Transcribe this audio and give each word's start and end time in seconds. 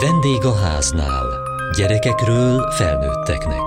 Vendég 0.00 0.44
a 0.44 0.54
háznál. 0.54 1.26
Gyerekekről 1.76 2.70
felnőtteknek. 2.70 3.62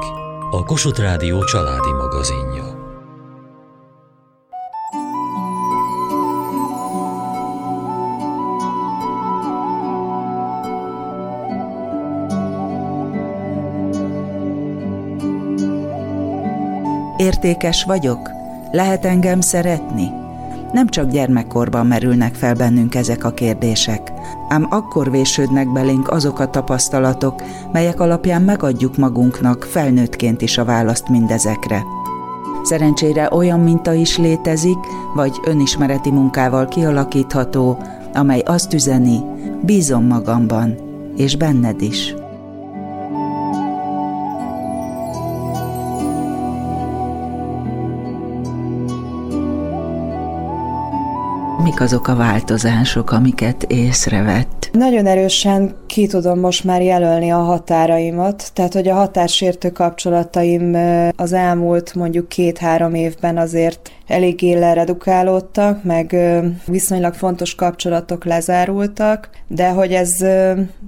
A 0.51 0.63
Kossuth 0.63 0.99
Rádió 0.99 1.43
családi 1.43 1.91
magazinja. 1.91 2.75
Értékes 17.17 17.83
vagyok? 17.83 18.29
Lehet 18.71 19.05
engem 19.05 19.41
szeretni? 19.41 20.09
Nem 20.71 20.87
csak 20.87 21.09
gyermekkorban 21.09 21.85
merülnek 21.85 22.35
fel 22.35 22.53
bennünk 22.53 22.95
ezek 22.95 23.23
a 23.23 23.31
kérdések, 23.31 24.06
ám 24.47 24.67
akkor 24.69 25.11
vésődnek 25.11 25.71
belénk 25.71 26.11
azok 26.11 26.39
a 26.39 26.49
tapasztalatok, 26.49 27.41
melyek 27.71 27.99
alapján 27.99 28.41
megadjuk 28.41 28.97
magunknak 28.97 29.63
felnőttként 29.63 30.41
is 30.41 30.57
a 30.57 30.65
választ 30.65 31.09
mindezekre. 31.09 31.83
Szerencsére 32.63 33.29
olyan 33.31 33.59
minta 33.59 33.93
is 33.93 34.17
létezik, 34.17 34.77
vagy 35.15 35.39
önismereti 35.45 36.11
munkával 36.11 36.67
kialakítható, 36.67 37.77
amely 38.13 38.39
azt 38.39 38.73
üzeni, 38.73 39.19
bízom 39.61 40.05
magamban, 40.05 40.75
és 41.15 41.35
benned 41.35 41.81
is. 41.81 42.13
Mik 51.77 51.85
azok 51.85 52.07
a 52.07 52.15
változások, 52.15 53.11
amiket 53.11 53.63
Nagyon 54.71 55.05
erősen 55.05 55.75
ki 55.87 56.07
tudom 56.07 56.39
most 56.39 56.63
már 56.63 56.81
jelölni 56.81 57.31
a 57.31 57.37
határaimat, 57.37 58.51
tehát 58.53 58.73
hogy 58.73 58.87
a 58.87 58.93
határsértő 58.93 59.69
kapcsolataim 59.69 60.77
az 61.15 61.33
elmúlt 61.33 61.95
mondjuk 61.95 62.29
két-három 62.29 62.93
évben 62.93 63.37
azért 63.37 63.91
eléggé 64.07 64.53
leredukálódtak, 64.53 65.83
meg 65.83 66.15
viszonylag 66.65 67.13
fontos 67.13 67.55
kapcsolatok 67.55 68.25
lezárultak, 68.25 69.29
de 69.47 69.69
hogy 69.69 69.93
ez 69.93 70.25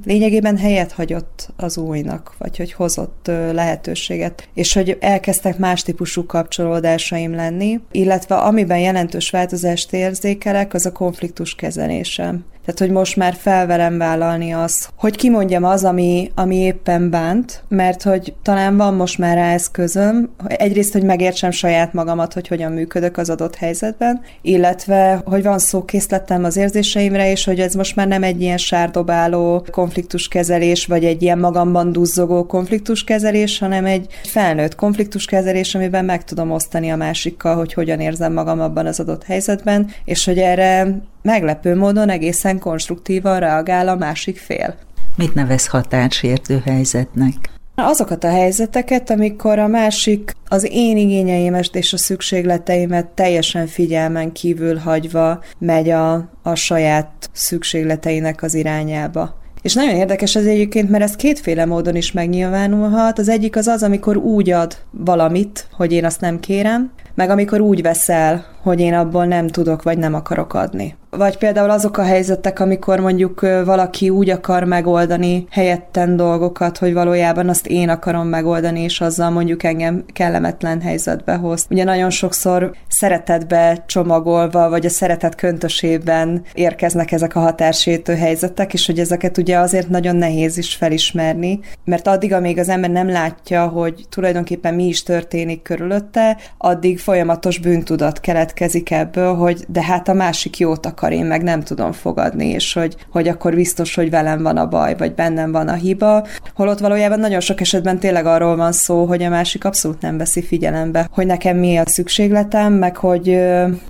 lényegében 0.05 0.57
helyet 0.57 0.91
hagyott 0.91 1.49
az 1.57 1.77
újnak, 1.77 2.33
vagy 2.37 2.57
hogy 2.57 2.73
hozott 2.73 3.31
lehetőséget, 3.51 4.47
és 4.53 4.73
hogy 4.73 4.97
elkezdtek 4.99 5.57
más 5.57 5.81
típusú 5.83 6.25
kapcsolódásaim 6.25 7.35
lenni, 7.35 7.79
illetve 7.91 8.35
amiben 8.35 8.79
jelentős 8.79 9.29
változást 9.29 9.93
érzékelek, 9.93 10.73
az 10.73 10.85
a 10.85 10.91
konfliktus 10.91 11.55
kezelésem. 11.55 12.45
Tehát, 12.65 12.79
hogy 12.79 12.91
most 12.91 13.15
már 13.15 13.33
felverem 13.33 13.97
vállalni 13.97 14.51
azt, 14.53 14.89
hogy 14.95 15.15
kimondjam 15.15 15.63
az, 15.63 15.83
ami, 15.83 16.31
ami 16.35 16.55
éppen 16.55 17.09
bánt, 17.09 17.63
mert 17.67 18.03
hogy 18.03 18.33
talán 18.43 18.77
van 18.77 18.93
most 18.93 19.17
már 19.17 19.35
rá 19.35 19.53
eszközöm, 19.53 20.29
egyrészt, 20.47 20.93
hogy 20.93 21.03
megértsem 21.03 21.51
saját 21.51 21.93
magamat, 21.93 22.33
hogy 22.33 22.47
hogyan 22.47 22.71
működök 22.71 23.17
az 23.17 23.29
adott 23.29 23.55
helyzetben, 23.55 24.21
illetve, 24.41 25.21
hogy 25.25 25.43
van 25.43 25.59
szó 25.59 25.85
készletem 25.85 26.43
az 26.43 26.57
érzéseimre, 26.57 27.31
és 27.31 27.45
hogy 27.45 27.59
ez 27.59 27.73
most 27.73 27.95
már 27.95 28.07
nem 28.07 28.23
egy 28.23 28.41
ilyen 28.41 28.57
sárdobáló 28.57 29.65
konfliktuskezelés, 29.71 30.85
vagy 30.85 31.05
egy 31.05 31.21
ilyen 31.21 31.39
magamban 31.39 31.91
duzzogó 31.91 32.45
konfliktuskezelés, 32.45 33.59
hanem 33.59 33.85
egy 33.85 34.07
felnőtt 34.23 34.75
konfliktuskezelés, 34.75 35.75
amiben 35.75 36.05
meg 36.05 36.23
tudom 36.23 36.51
osztani 36.51 36.89
a 36.89 36.95
másikkal, 36.95 37.55
hogy 37.55 37.73
hogyan 37.73 37.99
érzem 37.99 38.33
magam 38.33 38.59
abban 38.59 38.85
az 38.85 38.99
adott 38.99 39.23
helyzetben, 39.23 39.89
és 40.05 40.25
hogy 40.25 40.37
erre 40.37 41.01
meglepő 41.21 41.75
módon 41.75 42.09
egészen 42.09 42.59
konstruktívan 42.59 43.39
reagál 43.39 43.87
a 43.87 43.95
másik 43.95 44.37
fél. 44.37 44.75
Mit 45.15 45.33
nevez 45.33 45.67
határsértő 45.67 46.61
helyzetnek? 46.65 47.35
Azokat 47.75 48.23
a 48.23 48.29
helyzeteket, 48.29 49.09
amikor 49.09 49.59
a 49.59 49.67
másik 49.67 50.35
az 50.47 50.67
én 50.71 50.97
igényeimet 50.97 51.75
és 51.75 51.93
a 51.93 51.97
szükségleteimet 51.97 53.05
teljesen 53.05 53.67
figyelmen 53.67 54.31
kívül 54.31 54.77
hagyva 54.77 55.43
megy 55.57 55.89
a, 55.89 56.29
a 56.43 56.55
saját 56.55 57.29
szükségleteinek 57.31 58.43
az 58.43 58.53
irányába. 58.53 59.37
És 59.61 59.73
nagyon 59.73 59.95
érdekes 59.95 60.35
ez 60.35 60.45
egyébként, 60.45 60.89
mert 60.89 61.03
ez 61.03 61.15
kétféle 61.15 61.65
módon 61.65 61.95
is 61.95 62.11
megnyilvánulhat. 62.11 63.19
Az 63.19 63.29
egyik 63.29 63.55
az 63.55 63.67
az, 63.67 63.83
amikor 63.83 64.17
úgy 64.17 64.49
ad 64.49 64.77
valamit, 64.91 65.67
hogy 65.71 65.91
én 65.91 66.05
azt 66.05 66.21
nem 66.21 66.39
kérem, 66.39 66.91
meg 67.19 67.29
amikor 67.29 67.59
úgy 67.61 67.81
veszel, 67.81 68.45
hogy 68.61 68.79
én 68.79 68.93
abból 68.93 69.25
nem 69.25 69.47
tudok, 69.47 69.83
vagy 69.83 69.97
nem 69.97 70.13
akarok 70.13 70.53
adni. 70.53 70.97
Vagy 71.09 71.37
például 71.37 71.69
azok 71.69 71.97
a 71.97 72.03
helyzetek, 72.03 72.59
amikor 72.59 72.99
mondjuk 72.99 73.41
valaki 73.65 74.09
úgy 74.09 74.29
akar 74.29 74.63
megoldani 74.63 75.47
helyetten 75.49 76.15
dolgokat, 76.15 76.77
hogy 76.77 76.93
valójában 76.93 77.49
azt 77.49 77.67
én 77.67 77.89
akarom 77.89 78.27
megoldani, 78.27 78.81
és 78.81 79.01
azzal 79.01 79.29
mondjuk 79.29 79.63
engem 79.63 80.03
kellemetlen 80.13 80.81
helyzetbe 80.81 81.33
hoz. 81.33 81.65
Ugye 81.69 81.83
nagyon 81.83 82.09
sokszor 82.09 82.71
szeretetbe 82.87 83.83
csomagolva, 83.85 84.69
vagy 84.69 84.85
a 84.85 84.89
szeretet 84.89 85.35
köntösében 85.35 86.41
érkeznek 86.53 87.11
ezek 87.11 87.35
a 87.35 87.39
határsétő 87.39 88.15
helyzetek, 88.15 88.73
és 88.73 88.85
hogy 88.85 88.99
ezeket 88.99 89.37
ugye 89.37 89.57
azért 89.57 89.89
nagyon 89.89 90.15
nehéz 90.15 90.57
is 90.57 90.75
felismerni, 90.75 91.59
mert 91.85 92.07
addig, 92.07 92.33
amíg 92.33 92.59
az 92.59 92.69
ember 92.69 92.89
nem 92.89 93.09
látja, 93.09 93.67
hogy 93.67 94.05
tulajdonképpen 94.09 94.73
mi 94.73 94.87
is 94.87 95.03
történik 95.03 95.61
körülötte, 95.61 96.37
addig 96.57 96.99
folyamatos 97.09 97.59
bűntudat 97.59 98.19
keletkezik 98.19 98.91
ebből, 98.91 99.35
hogy 99.35 99.65
de 99.67 99.83
hát 99.83 100.07
a 100.07 100.13
másik 100.13 100.57
jót 100.57 100.85
akar, 100.85 101.11
én 101.11 101.25
meg 101.25 101.43
nem 101.43 101.63
tudom 101.63 101.91
fogadni, 101.91 102.45
és 102.47 102.73
hogy, 102.73 102.95
hogy 103.11 103.27
akkor 103.27 103.55
biztos, 103.55 103.95
hogy 103.95 104.09
velem 104.09 104.43
van 104.43 104.57
a 104.57 104.67
baj, 104.67 104.95
vagy 104.97 105.13
bennem 105.13 105.51
van 105.51 105.67
a 105.67 105.73
hiba. 105.73 106.27
Holott 106.55 106.79
valójában 106.79 107.19
nagyon 107.19 107.39
sok 107.39 107.61
esetben 107.61 107.99
tényleg 107.99 108.25
arról 108.25 108.55
van 108.55 108.71
szó, 108.71 109.05
hogy 109.05 109.23
a 109.23 109.29
másik 109.29 109.65
abszolút 109.65 110.01
nem 110.01 110.17
veszi 110.17 110.41
figyelembe, 110.41 111.09
hogy 111.11 111.25
nekem 111.25 111.57
mi 111.57 111.77
a 111.77 111.83
szükségletem, 111.85 112.73
meg 112.73 112.97
hogy, 112.97 113.27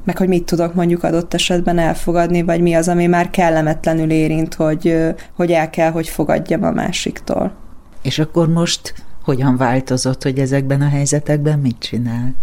meg 0.04 0.18
hogy 0.18 0.28
mit 0.28 0.46
tudok 0.46 0.74
mondjuk 0.74 1.04
adott 1.04 1.34
esetben 1.34 1.78
elfogadni, 1.78 2.42
vagy 2.42 2.62
mi 2.62 2.74
az, 2.74 2.88
ami 2.88 3.06
már 3.06 3.30
kellemetlenül 3.30 4.12
érint, 4.12 4.54
hogy, 4.54 4.98
hogy 5.36 5.52
el 5.52 5.70
kell, 5.70 5.92
hogy 5.92 6.08
fogadjam 6.08 6.64
a 6.64 6.72
másiktól. 6.72 7.52
És 8.02 8.20
akkor 8.20 8.50
most 8.50 8.94
hogyan 9.24 9.58
változott, 9.58 10.24
hogy 10.24 10.40
ezekben 10.40 10.82
a 10.82 10.90
helyzetekben 10.90 11.60
mit 11.60 11.80
csinál? 11.80 12.34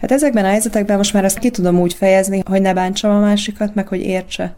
Hát 0.00 0.12
ezekben 0.12 0.44
a 0.44 0.48
helyzetekben 0.48 0.96
most 0.96 1.12
már 1.12 1.24
ezt 1.24 1.38
ki 1.38 1.50
tudom 1.50 1.80
úgy 1.80 1.94
fejezni, 1.94 2.42
hogy 2.44 2.60
ne 2.60 2.74
bántsam 2.74 3.10
a 3.10 3.20
másikat, 3.20 3.74
meg 3.74 3.88
hogy 3.88 4.00
értse. 4.00 4.56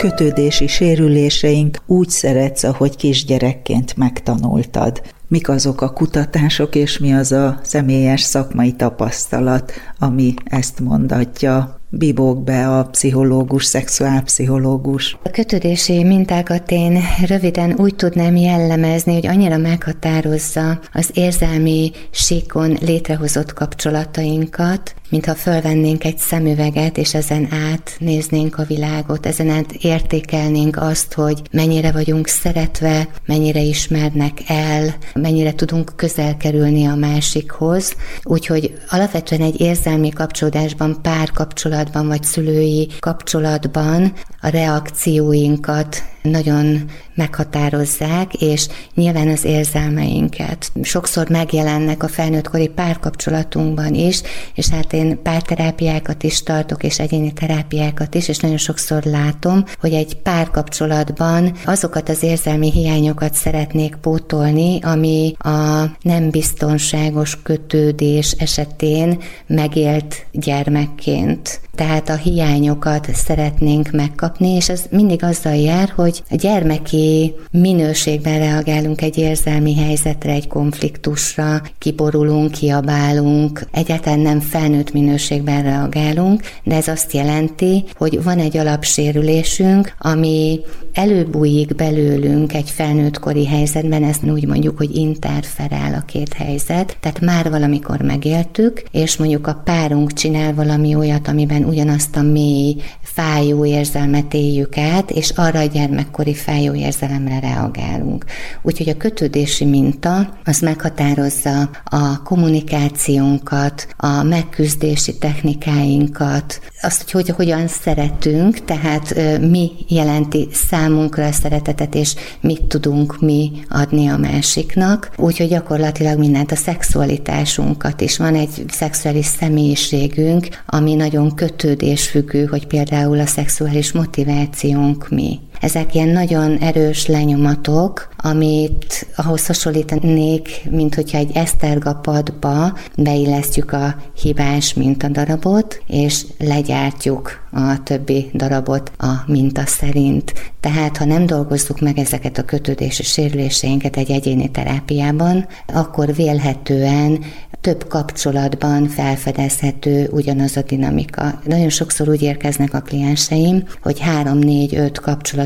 kötődési 0.00 0.66
sérüléseink 0.66 1.76
úgy 1.86 2.08
szeretsz, 2.08 2.62
ahogy 2.62 2.96
kisgyerekként 2.96 3.96
megtanultad. 3.96 5.02
Mik 5.28 5.48
azok 5.48 5.80
a 5.80 5.92
kutatások, 5.92 6.74
és 6.74 6.98
mi 6.98 7.12
az 7.12 7.32
a 7.32 7.60
személyes 7.62 8.20
szakmai 8.20 8.72
tapasztalat, 8.72 9.72
ami 9.98 10.34
ezt 10.44 10.80
mondatja 10.80 11.79
bibók 11.90 12.44
be 12.44 12.78
a 12.78 12.84
pszichológus, 12.84 13.64
szexuálpszichológus. 13.64 15.18
A 15.22 15.30
kötődési 15.30 16.04
mintákat 16.04 16.70
én 16.70 16.98
röviden 17.26 17.74
úgy 17.78 17.94
tudnám 17.94 18.36
jellemezni, 18.36 19.12
hogy 19.12 19.26
annyira 19.26 19.56
meghatározza 19.56 20.80
az 20.92 21.10
érzelmi 21.14 21.90
síkon 22.10 22.76
létrehozott 22.80 23.52
kapcsolatainkat, 23.52 24.94
mintha 25.10 25.34
fölvennénk 25.34 26.04
egy 26.04 26.18
szemüveget, 26.18 26.98
és 26.98 27.14
ezen 27.14 27.48
át 27.52 27.96
néznénk 27.98 28.58
a 28.58 28.64
világot, 28.64 29.26
ezen 29.26 29.48
át 29.48 29.72
értékelnénk 29.72 30.76
azt, 30.76 31.12
hogy 31.12 31.42
mennyire 31.50 31.92
vagyunk 31.92 32.28
szeretve, 32.28 33.08
mennyire 33.26 33.60
ismernek 33.60 34.38
el, 34.46 34.94
mennyire 35.14 35.52
tudunk 35.54 35.92
közel 35.96 36.36
kerülni 36.36 36.86
a 36.86 36.94
másikhoz. 36.94 37.94
Úgyhogy 38.22 38.74
alapvetően 38.88 39.42
egy 39.42 39.60
érzelmi 39.60 40.08
kapcsolódásban, 40.08 40.98
párkapcsolatban 41.02 42.06
vagy 42.06 42.22
szülői 42.22 42.88
kapcsolatban 42.98 44.12
a 44.40 44.48
reakcióinkat 44.48 46.02
nagyon 46.22 46.90
meghatározzák, 47.14 48.34
és 48.34 48.66
nyilván 48.94 49.28
az 49.28 49.44
érzelmeinket. 49.44 50.72
Sokszor 50.82 51.28
megjelennek 51.28 52.02
a 52.02 52.08
felnőttkori 52.08 52.68
párkapcsolatunkban 52.68 53.94
is, 53.94 54.20
és 54.54 54.68
hát 54.68 54.92
én 54.92 55.22
párterápiákat 55.22 56.22
is 56.22 56.42
tartok, 56.42 56.82
és 56.82 56.98
egyéni 56.98 57.32
terápiákat 57.32 58.14
is, 58.14 58.28
és 58.28 58.38
nagyon 58.38 58.56
sokszor 58.56 59.02
látom, 59.04 59.64
hogy 59.80 59.92
egy 59.92 60.16
párkapcsolatban 60.16 61.52
azokat 61.64 62.08
az 62.08 62.22
érzelmi 62.22 62.70
hiányokat 62.70 63.34
szeretnék 63.34 63.94
pótolni, 63.94 64.78
ami 64.82 65.34
a 65.38 65.84
nem 66.02 66.30
biztonságos 66.30 67.42
kötődés 67.42 68.32
esetén 68.38 69.18
megélt 69.46 70.26
gyermekként. 70.32 71.59
Tehát 71.80 72.08
a 72.08 72.16
hiányokat 72.16 73.08
szeretnénk 73.14 73.90
megkapni, 73.90 74.48
és 74.48 74.68
ez 74.68 74.84
mindig 74.90 75.24
azzal 75.24 75.54
jár, 75.54 75.92
hogy 75.94 76.22
a 76.30 76.34
gyermeki 76.34 77.34
minőségben 77.50 78.38
reagálunk 78.38 79.02
egy 79.02 79.18
érzelmi 79.18 79.76
helyzetre, 79.76 80.32
egy 80.32 80.48
konfliktusra, 80.48 81.62
kiborulunk, 81.78 82.50
kiabálunk, 82.50 83.66
egyáltalán 83.72 84.18
nem 84.18 84.40
felnőtt 84.40 84.92
minőségben 84.92 85.62
reagálunk, 85.62 86.42
de 86.64 86.74
ez 86.74 86.88
azt 86.88 87.12
jelenti, 87.12 87.84
hogy 87.96 88.22
van 88.22 88.38
egy 88.38 88.56
alapsérülésünk, 88.56 89.94
ami 89.98 90.60
előbújik 90.92 91.74
belőlünk 91.74 92.54
egy 92.54 92.70
felnőttkori 92.70 93.46
helyzetben, 93.46 94.04
ezt 94.04 94.24
úgy 94.24 94.46
mondjuk, 94.46 94.76
hogy 94.76 94.96
interferál 94.96 95.94
a 95.94 96.04
két 96.06 96.32
helyzet, 96.32 96.96
tehát 97.00 97.20
már 97.20 97.50
valamikor 97.50 98.00
megéltük, 98.00 98.82
és 98.90 99.16
mondjuk 99.16 99.46
a 99.46 99.60
párunk 99.64 100.12
csinál 100.12 100.54
valami 100.54 100.94
olyat, 100.94 101.28
amiben 101.28 101.68
ugyanazt 101.70 102.16
a 102.16 102.22
mély, 102.22 102.76
fájó 103.02 103.64
érzelmet 103.64 104.34
éljük 104.34 104.76
át, 104.76 105.10
és 105.10 105.30
arra 105.30 105.58
a 105.58 105.64
gyermekkori 105.64 106.34
fájó 106.34 106.74
érzelemre 106.74 107.38
reagálunk. 107.40 108.24
Úgyhogy 108.62 108.88
a 108.88 108.96
kötődési 108.96 109.64
minta 109.64 110.38
az 110.44 110.60
meghatározza 110.60 111.70
a 111.84 112.22
kommunikációnkat, 112.22 113.88
a 113.96 114.22
megküzdési 114.22 115.18
technikáinkat, 115.18 116.60
azt, 116.82 117.10
hogy 117.10 117.28
hogyan 117.28 117.66
szeretünk, 117.68 118.64
tehát 118.64 119.14
mi 119.40 119.70
jelenti 119.88 120.48
számunkra 120.52 121.26
a 121.26 121.32
szeretetet, 121.32 121.94
és 121.94 122.14
mit 122.40 122.62
tudunk 122.62 123.20
mi 123.20 123.50
adni 123.68 124.08
a 124.08 124.16
másiknak. 124.16 125.10
Úgyhogy 125.16 125.48
gyakorlatilag 125.48 126.18
mindent, 126.18 126.52
a 126.52 126.56
szexualitásunkat 126.56 128.00
is. 128.00 128.16
Van 128.16 128.34
egy 128.34 128.64
szexuális 128.68 129.26
személyiségünk, 129.26 130.48
ami 130.66 130.94
nagyon 130.94 131.34
kötődésfüggő, 131.60 132.44
hogy 132.44 132.66
például 132.66 133.20
a 133.20 133.26
szexuális 133.26 133.92
motivációnk 133.92 135.08
mi. 135.08 135.38
Ezek 135.60 135.94
ilyen 135.94 136.08
nagyon 136.08 136.56
erős 136.58 137.06
lenyomatok, 137.06 138.08
amit 138.16 139.06
ahhoz 139.16 139.46
hasonlítanék, 139.46 140.48
mint 140.70 140.94
hogyha 140.94 141.18
egy 141.18 141.30
esztergapadba 141.34 142.78
beillesztjük 142.96 143.72
a 143.72 143.96
hibás 144.20 144.74
mintadarabot, 144.74 145.82
és 145.86 146.24
legyártjuk 146.38 147.48
a 147.52 147.82
többi 147.82 148.30
darabot 148.34 148.92
a 148.98 149.12
minta 149.26 149.66
szerint. 149.66 150.32
Tehát, 150.60 150.96
ha 150.96 151.04
nem 151.04 151.26
dolgozzuk 151.26 151.80
meg 151.80 151.98
ezeket 151.98 152.38
a 152.38 152.44
kötődési 152.44 153.02
sérüléseinket 153.02 153.96
egy 153.96 154.10
egyéni 154.10 154.50
terápiában, 154.50 155.46
akkor 155.66 156.14
vélhetően 156.14 157.24
több 157.60 157.88
kapcsolatban 157.88 158.88
felfedezhető 158.88 160.08
ugyanaz 160.12 160.56
a 160.56 160.62
dinamika. 160.62 161.40
Nagyon 161.44 161.68
sokszor 161.68 162.08
úgy 162.08 162.22
érkeznek 162.22 162.74
a 162.74 162.80
klienseim, 162.80 163.64
hogy 163.82 164.00
három, 164.00 164.38
négy, 164.38 164.74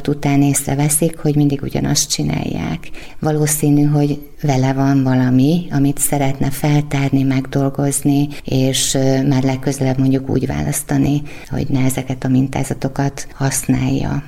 kapcsolat 0.05 0.09
után 0.09 0.43
észreveszik, 0.43 1.19
hogy 1.19 1.37
mindig 1.37 1.63
ugyanazt 1.63 2.11
csinálják. 2.11 2.91
Valószínű, 3.19 3.83
hogy 3.83 4.21
vele 4.43 4.73
van 4.73 5.03
valami, 5.03 5.67
amit 5.71 5.99
szeretne 5.99 6.51
feltárni, 6.51 7.23
megdolgozni, 7.23 8.29
és 8.45 8.99
már 9.29 9.43
legközelebb 9.43 9.99
mondjuk 9.99 10.29
úgy 10.29 10.47
választani, 10.47 11.23
hogy 11.49 11.67
ne 11.69 11.85
ezeket 11.85 12.25
a 12.25 12.29
mintázatokat 12.29 13.27
használja. 13.35 14.25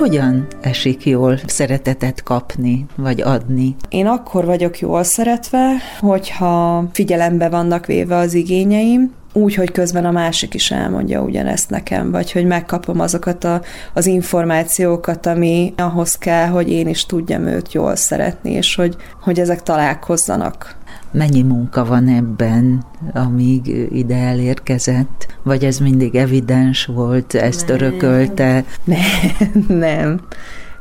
Hogyan 0.00 0.46
esik 0.60 1.06
jól 1.06 1.38
szeretetet 1.46 2.22
kapni, 2.22 2.86
vagy 2.96 3.20
adni? 3.20 3.76
Én 3.88 4.06
akkor 4.06 4.44
vagyok 4.44 4.78
jól 4.78 5.02
szeretve, 5.02 5.76
hogyha 5.98 6.84
figyelembe 6.92 7.48
vannak 7.48 7.86
véve 7.86 8.16
az 8.16 8.34
igényeim, 8.34 9.12
úgy, 9.32 9.54
hogy 9.54 9.72
közben 9.72 10.04
a 10.04 10.10
másik 10.10 10.54
is 10.54 10.70
elmondja 10.70 11.22
ugyanezt 11.22 11.70
nekem, 11.70 12.10
vagy 12.10 12.32
hogy 12.32 12.46
megkapom 12.46 13.00
azokat 13.00 13.44
a, 13.44 13.62
az 13.94 14.06
információkat, 14.06 15.26
ami 15.26 15.74
ahhoz 15.76 16.14
kell, 16.14 16.46
hogy 16.46 16.70
én 16.70 16.88
is 16.88 17.06
tudjam 17.06 17.46
őt 17.46 17.72
jól 17.72 17.96
szeretni, 17.96 18.50
és 18.50 18.74
hogy, 18.74 18.96
hogy 19.22 19.40
ezek 19.40 19.62
találkozzanak. 19.62 20.76
Mennyi 21.12 21.42
munka 21.42 21.84
van 21.84 22.08
ebben, 22.08 22.84
amíg 23.12 23.66
ide 23.92 24.16
elérkezett? 24.16 25.26
Vagy 25.42 25.64
ez 25.64 25.78
mindig 25.78 26.14
evidens 26.14 26.86
volt, 26.86 27.34
ezt 27.34 27.66
nem. 27.66 27.76
örökölte? 27.76 28.64
Nem, 28.84 29.66
nem. 29.68 30.20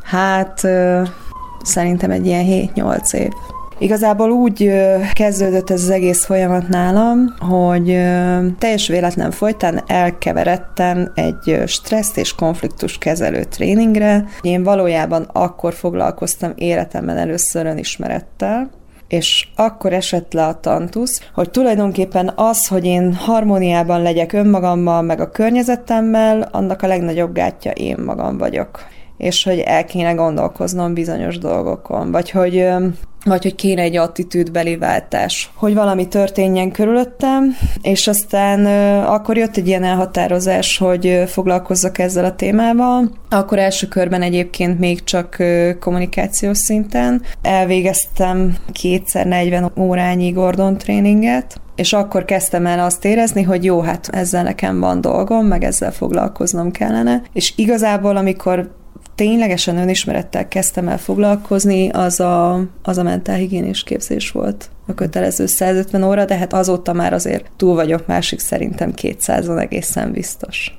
Hát 0.04 0.68
szerintem 1.64 2.12
egy 2.12 2.26
ilyen 2.26 2.70
7-8 2.76 3.14
év. 3.14 3.31
Igazából 3.78 4.31
úgy 4.31 4.72
kezdődött 5.14 5.70
ez 5.70 5.84
az 5.84 5.90
egész 5.90 6.26
folyamat 6.26 6.68
nálam, 6.68 7.36
hogy 7.38 7.86
teljes 8.58 8.88
véletlen 8.88 9.32
folytán 9.32 9.84
elkeveredtem 9.88 11.12
egy 11.16 11.64
stressz 11.66 12.18
és 12.18 12.36
konfliktus 12.36 12.98
kezelő 12.98 13.44
tréningre. 13.44 14.25
Én 14.42 14.64
valójában 14.64 15.30
akkor 15.34 15.74
foglalkoztam 15.74 16.52
életemben 16.56 17.18
először 17.18 17.66
önismerettel, 17.66 18.70
és 19.10 19.48
akkor 19.56 19.94
esett 19.94 20.34
le 20.34 20.46
a 20.46 20.60
tantusz, 20.60 21.22
hogy 21.34 21.50
tulajdonképpen 21.50 22.32
az, 22.36 22.68
hogy 22.68 22.86
én 22.86 23.14
harmóniában 23.14 24.02
legyek 24.02 24.34
önmagammal, 24.34 25.02
meg 25.02 25.20
a 25.20 25.32
környezetemmel, 25.32 26.50
annak 26.52 26.82
a 26.82 26.88
legnagyobb 26.88 27.34
gátja 27.34 27.72
én 27.72 27.98
magam 28.06 28.38
vagyok 28.38 28.80
és 29.19 29.44
hogy 29.44 29.60
el 29.60 29.86
kéne 29.86 30.12
gondolkoznom 30.12 30.94
bizonyos 30.94 31.38
dolgokon, 31.38 32.12
vagy 32.12 32.30
hogy 32.30 32.68
vagy 33.25 33.44
hogy 33.44 33.56
kéne 33.56 33.81
egy 33.81 33.98
attitűdbeli 33.98 34.77
váltás, 34.77 35.51
hogy 35.56 35.74
valami 35.74 36.07
történjen 36.07 36.71
körülöttem, 36.71 37.56
és 37.81 38.07
aztán 38.07 38.66
akkor 39.06 39.38
jött 39.38 39.57
egy 39.57 39.68
ilyen 39.68 39.83
elhatározás, 39.83 40.77
hogy 40.77 41.24
foglalkozzak 41.27 41.98
ezzel 41.98 42.25
a 42.25 42.36
témával. 42.36 43.12
Akkor 43.30 43.60
első 43.60 43.88
körben 43.88 44.21
egyébként 44.21 44.80
még 44.80 45.04
csak 45.04 45.38
kommunikációs 45.80 46.57
szinten. 46.57 47.22
Elvégeztem 47.42 48.56
kétszer 48.72 49.25
40 49.25 49.72
órányi 49.77 50.30
Gordon 50.30 50.77
tréninget, 50.77 51.62
és 51.75 51.94
akkor 51.94 52.25
kezdtem 52.25 52.65
el 52.65 52.80
azt 52.80 53.06
érezni, 53.06 53.44
hogy 53.44 53.63
jó, 53.63 53.81
hát 53.81 54.07
ezzel 54.12 54.44
nekem 54.44 54.80
van 54.80 55.01
dolgom, 55.01 55.45
meg 55.45 55.63
ezzel 55.63 55.92
foglalkoznom 55.92 56.72
kellene. 56.72 57.22
És 57.33 57.54
igazából, 57.56 58.18
amikor 58.18 58.77
ténylegesen 59.19 59.77
önismerettel 59.77 60.48
kezdtem 60.48 60.88
el 60.88 60.98
foglalkozni, 60.98 61.89
az 61.89 62.19
a, 62.19 62.63
az 62.83 62.98
a 62.98 63.04
mentálhigiénés 63.04 63.83
képzés 63.83 64.31
volt 64.31 64.69
a 64.88 64.94
kötelező 64.94 65.45
150 65.45 66.04
óra, 66.04 66.25
de 66.25 66.38
hát 66.38 66.54
azóta 66.54 66.94
már 66.94 67.13
azért 67.13 67.51
túl 67.57 67.75
vagyok 67.75 68.07
másik 68.07 68.39
szerintem 68.39 68.94
200-on 68.95 69.62
egészen 69.62 70.12
biztos. 70.12 70.77